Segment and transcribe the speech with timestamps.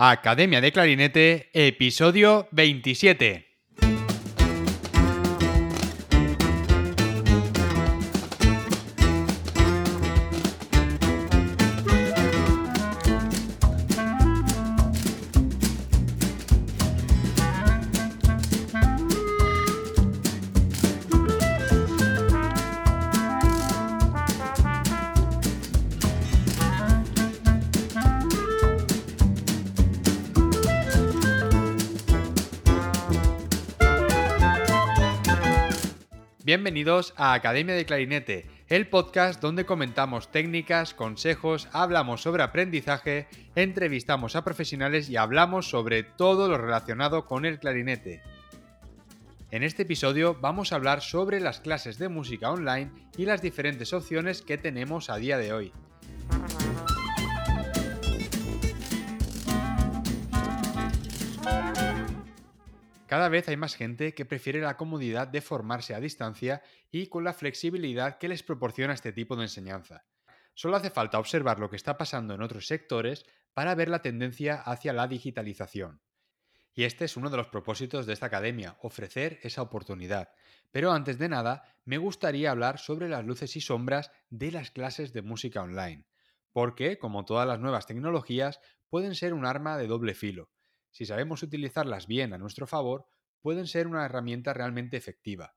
[0.00, 3.47] Academia de Clarinete, episodio 27.
[36.48, 44.34] Bienvenidos a Academia de Clarinete, el podcast donde comentamos técnicas, consejos, hablamos sobre aprendizaje, entrevistamos
[44.34, 48.22] a profesionales y hablamos sobre todo lo relacionado con el clarinete.
[49.50, 53.92] En este episodio vamos a hablar sobre las clases de música online y las diferentes
[53.92, 55.74] opciones que tenemos a día de hoy.
[63.08, 67.24] Cada vez hay más gente que prefiere la comodidad de formarse a distancia y con
[67.24, 70.04] la flexibilidad que les proporciona este tipo de enseñanza.
[70.52, 74.56] Solo hace falta observar lo que está pasando en otros sectores para ver la tendencia
[74.56, 76.02] hacia la digitalización.
[76.74, 80.28] Y este es uno de los propósitos de esta academia, ofrecer esa oportunidad.
[80.70, 85.14] Pero antes de nada, me gustaría hablar sobre las luces y sombras de las clases
[85.14, 86.04] de música online,
[86.52, 90.50] porque, como todas las nuevas tecnologías, pueden ser un arma de doble filo
[90.98, 93.06] si sabemos utilizarlas bien a nuestro favor,
[93.40, 95.54] pueden ser una herramienta realmente efectiva,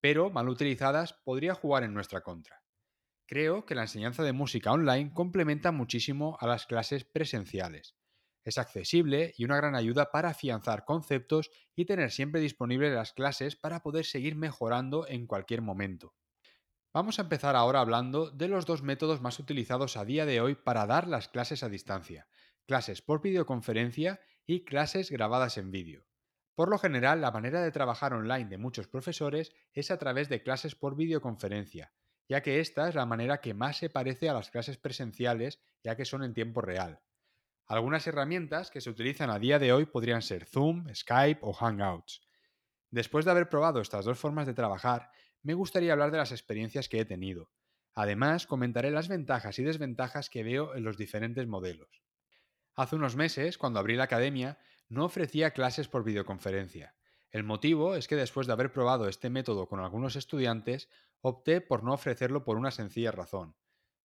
[0.00, 2.62] pero mal utilizadas podría jugar en nuestra contra.
[3.26, 7.98] Creo que la enseñanza de música online complementa muchísimo a las clases presenciales.
[8.44, 13.56] Es accesible y una gran ayuda para afianzar conceptos y tener siempre disponibles las clases
[13.56, 16.14] para poder seguir mejorando en cualquier momento.
[16.94, 20.54] Vamos a empezar ahora hablando de los dos métodos más utilizados a día de hoy
[20.54, 22.26] para dar las clases a distancia,
[22.64, 24.18] clases por videoconferencia
[24.48, 26.06] y clases grabadas en vídeo.
[26.54, 30.42] Por lo general, la manera de trabajar online de muchos profesores es a través de
[30.42, 31.92] clases por videoconferencia,
[32.30, 35.96] ya que esta es la manera que más se parece a las clases presenciales, ya
[35.96, 37.02] que son en tiempo real.
[37.66, 42.26] Algunas herramientas que se utilizan a día de hoy podrían ser Zoom, Skype o Hangouts.
[42.90, 45.10] Después de haber probado estas dos formas de trabajar,
[45.42, 47.50] me gustaría hablar de las experiencias que he tenido.
[47.94, 52.07] Además, comentaré las ventajas y desventajas que veo en los diferentes modelos.
[52.78, 54.56] Hace unos meses, cuando abrí la academia,
[54.88, 56.94] no ofrecía clases por videoconferencia.
[57.32, 60.88] El motivo es que después de haber probado este método con algunos estudiantes,
[61.20, 63.56] opté por no ofrecerlo por una sencilla razón.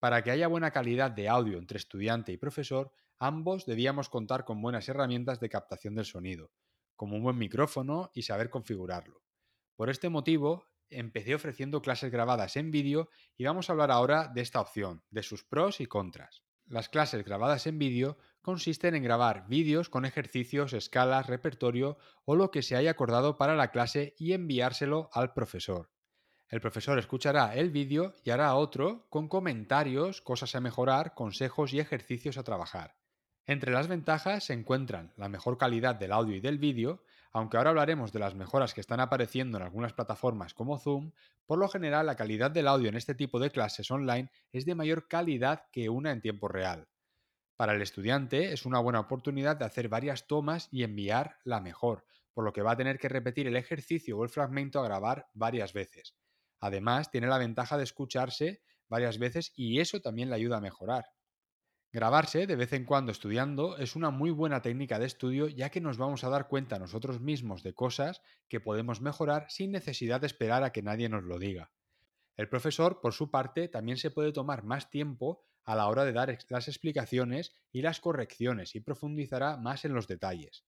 [0.00, 2.90] Para que haya buena calidad de audio entre estudiante y profesor,
[3.20, 6.50] ambos debíamos contar con buenas herramientas de captación del sonido,
[6.96, 9.22] como un buen micrófono y saber configurarlo.
[9.76, 14.40] Por este motivo, empecé ofreciendo clases grabadas en vídeo y vamos a hablar ahora de
[14.40, 16.42] esta opción, de sus pros y contras.
[16.68, 22.52] Las clases grabadas en vídeo consisten en grabar vídeos con ejercicios, escalas, repertorio o lo
[22.52, 25.90] que se haya acordado para la clase y enviárselo al profesor.
[26.48, 31.80] El profesor escuchará el vídeo y hará otro con comentarios, cosas a mejorar, consejos y
[31.80, 32.94] ejercicios a trabajar.
[33.46, 37.02] Entre las ventajas se encuentran la mejor calidad del audio y del vídeo,
[37.32, 41.10] aunque ahora hablaremos de las mejoras que están apareciendo en algunas plataformas como Zoom,
[41.46, 44.76] por lo general la calidad del audio en este tipo de clases online es de
[44.76, 46.86] mayor calidad que una en tiempo real.
[47.56, 52.04] Para el estudiante es una buena oportunidad de hacer varias tomas y enviar la mejor,
[52.34, 55.28] por lo que va a tener que repetir el ejercicio o el fragmento a grabar
[55.32, 56.14] varias veces.
[56.60, 61.06] Además, tiene la ventaja de escucharse varias veces y eso también le ayuda a mejorar.
[61.92, 65.80] Grabarse de vez en cuando estudiando es una muy buena técnica de estudio ya que
[65.80, 70.26] nos vamos a dar cuenta nosotros mismos de cosas que podemos mejorar sin necesidad de
[70.26, 71.72] esperar a que nadie nos lo diga.
[72.36, 76.12] El profesor, por su parte, también se puede tomar más tiempo a la hora de
[76.12, 80.64] dar las explicaciones y las correcciones y profundizará más en los detalles.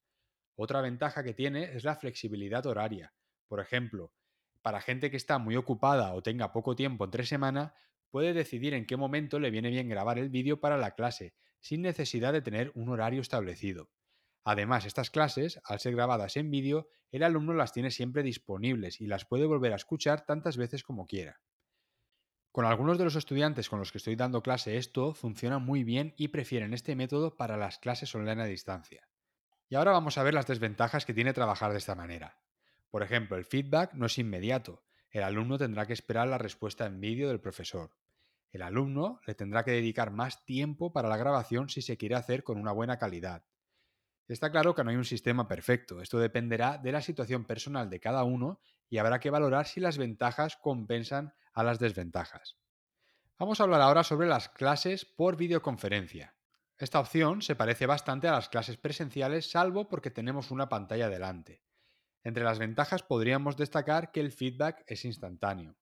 [0.57, 3.15] Otra ventaja que tiene es la flexibilidad horaria.
[3.47, 4.13] Por ejemplo,
[4.61, 7.75] para gente que está muy ocupada o tenga poco tiempo entre semana,
[8.11, 11.83] puede decidir en qué momento le viene bien grabar el vídeo para la clase, sin
[11.83, 13.91] necesidad de tener un horario establecido.
[14.45, 19.07] Además, estas clases, al ser grabadas en vídeo, el alumno las tiene siempre disponibles y
[19.07, 21.41] las puede volver a escuchar tantas veces como quiera.
[22.59, 26.13] Con algunos de los estudiantes con los que estoy dando clase esto funciona muy bien
[26.17, 29.07] y prefieren este método para las clases online a distancia.
[29.69, 32.37] Y ahora vamos a ver las desventajas que tiene trabajar de esta manera.
[32.91, 34.83] Por ejemplo, el feedback no es inmediato.
[35.13, 37.93] El alumno tendrá que esperar la respuesta en vídeo del profesor.
[38.51, 42.43] El alumno le tendrá que dedicar más tiempo para la grabación si se quiere hacer
[42.43, 43.45] con una buena calidad.
[44.29, 47.99] Está claro que no hay un sistema perfecto, esto dependerá de la situación personal de
[47.99, 51.33] cada uno y habrá que valorar si las ventajas compensan
[51.63, 52.57] las desventajas.
[53.39, 56.35] Vamos a hablar ahora sobre las clases por videoconferencia.
[56.77, 61.63] Esta opción se parece bastante a las clases presenciales salvo porque tenemos una pantalla delante.
[62.25, 65.77] Entre las ventajas podríamos destacar que el feedback es instantáneo.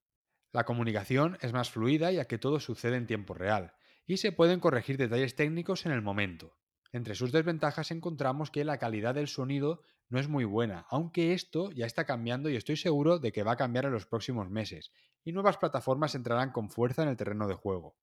[0.52, 3.74] La comunicación es más fluida ya que todo sucede en tiempo real
[4.06, 6.56] y se pueden corregir detalles técnicos en el momento.
[6.92, 11.70] Entre sus desventajas encontramos que la calidad del sonido no es muy buena, aunque esto
[11.72, 14.92] ya está cambiando y estoy seguro de que va a cambiar en los próximos meses,
[15.24, 17.96] y nuevas plataformas entrarán con fuerza en el terreno de juego.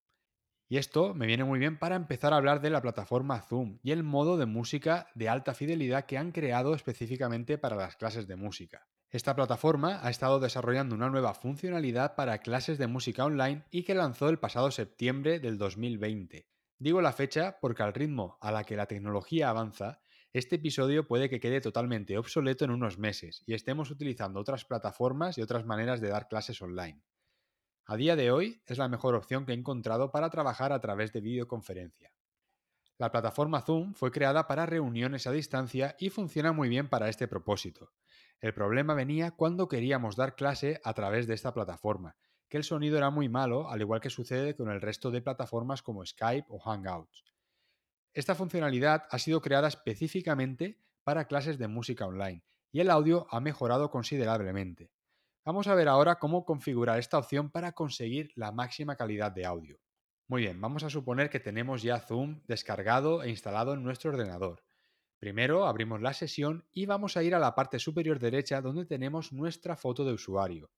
[0.68, 3.92] Y esto me viene muy bien para empezar a hablar de la plataforma Zoom y
[3.92, 8.36] el modo de música de alta fidelidad que han creado específicamente para las clases de
[8.36, 8.88] música.
[9.12, 13.94] Esta plataforma ha estado desarrollando una nueva funcionalidad para clases de música online y que
[13.94, 16.48] lanzó el pasado septiembre del 2020.
[16.80, 20.02] Digo la fecha porque al ritmo a la que la tecnología avanza,
[20.34, 25.38] este episodio puede que quede totalmente obsoleto en unos meses y estemos utilizando otras plataformas
[25.38, 27.04] y otras maneras de dar clases online.
[27.86, 31.14] A día de hoy es la mejor opción que he encontrado para trabajar a través
[31.14, 32.14] de videoconferencia.
[32.98, 37.28] La plataforma Zoom fue creada para reuniones a distancia y funciona muy bien para este
[37.28, 37.92] propósito.
[38.40, 42.16] El problema venía cuando queríamos dar clase a través de esta plataforma,
[42.54, 45.82] que el sonido era muy malo, al igual que sucede con el resto de plataformas
[45.82, 47.24] como Skype o Hangouts.
[48.14, 53.40] Esta funcionalidad ha sido creada específicamente para clases de música online y el audio ha
[53.40, 54.92] mejorado considerablemente.
[55.44, 59.80] Vamos a ver ahora cómo configurar esta opción para conseguir la máxima calidad de audio.
[60.28, 64.64] Muy bien, vamos a suponer que tenemos ya Zoom descargado e instalado en nuestro ordenador.
[65.18, 69.34] Primero abrimos la sesión y vamos a ir a la parte superior derecha donde tenemos
[69.34, 70.70] nuestra foto de usuario.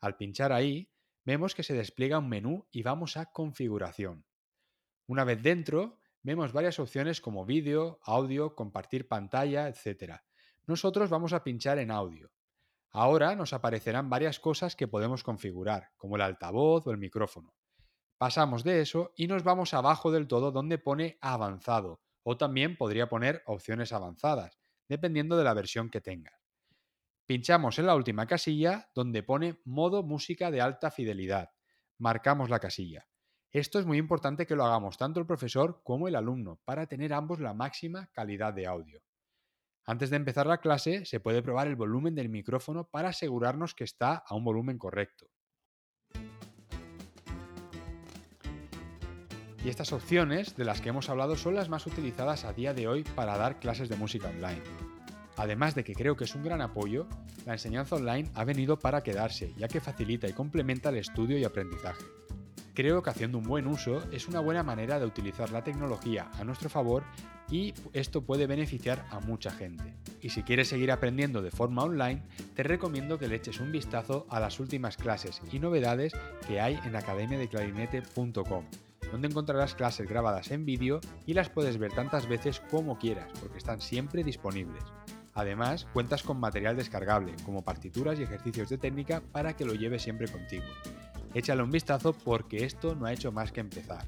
[0.00, 0.88] Al pinchar ahí,
[1.28, 4.24] vemos que se despliega un menú y vamos a configuración.
[5.06, 10.22] Una vez dentro, vemos varias opciones como vídeo, audio, compartir pantalla, etc.
[10.66, 12.32] Nosotros vamos a pinchar en audio.
[12.90, 17.54] Ahora nos aparecerán varias cosas que podemos configurar, como el altavoz o el micrófono.
[18.16, 23.10] Pasamos de eso y nos vamos abajo del todo donde pone avanzado, o también podría
[23.10, 24.58] poner opciones avanzadas,
[24.88, 26.37] dependiendo de la versión que tengas.
[27.28, 31.50] Pinchamos en la última casilla donde pone modo música de alta fidelidad.
[31.98, 33.06] Marcamos la casilla.
[33.50, 37.12] Esto es muy importante que lo hagamos tanto el profesor como el alumno para tener
[37.12, 39.02] ambos la máxima calidad de audio.
[39.84, 43.84] Antes de empezar la clase se puede probar el volumen del micrófono para asegurarnos que
[43.84, 45.28] está a un volumen correcto.
[49.62, 52.88] Y estas opciones de las que hemos hablado son las más utilizadas a día de
[52.88, 54.87] hoy para dar clases de música online.
[55.38, 57.06] Además de que creo que es un gran apoyo,
[57.46, 61.44] la enseñanza online ha venido para quedarse, ya que facilita y complementa el estudio y
[61.44, 62.04] aprendizaje.
[62.74, 66.44] Creo que haciendo un buen uso es una buena manera de utilizar la tecnología a
[66.44, 67.04] nuestro favor
[67.50, 69.94] y esto puede beneficiar a mucha gente.
[70.20, 72.22] Y si quieres seguir aprendiendo de forma online,
[72.54, 76.12] te recomiendo que le eches un vistazo a las últimas clases y novedades
[76.46, 78.64] que hay en academiadeclarinete.com
[79.10, 83.58] donde encontrarás clases grabadas en vídeo y las puedes ver tantas veces como quieras, porque
[83.58, 84.84] están siempre disponibles.
[85.38, 90.02] Además, cuentas con material descargable, como partituras y ejercicios de técnica para que lo lleves
[90.02, 90.64] siempre contigo.
[91.32, 94.04] Échale un vistazo porque esto no ha hecho más que empezar.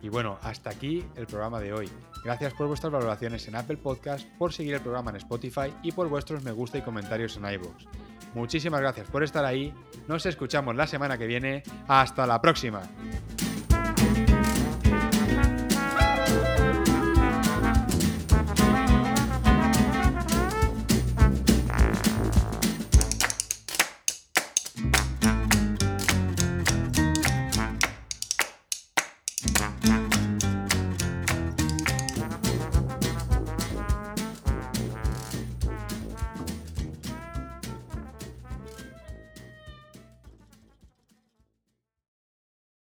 [0.00, 1.90] Y bueno, hasta aquí el programa de hoy.
[2.24, 6.08] Gracias por vuestras valoraciones en Apple Podcast, por seguir el programa en Spotify y por
[6.08, 7.84] vuestros me gusta y comentarios en iVoox.
[8.34, 9.74] Muchísimas gracias por estar ahí.
[10.08, 11.64] Nos escuchamos la semana que viene.
[11.86, 12.80] Hasta la próxima.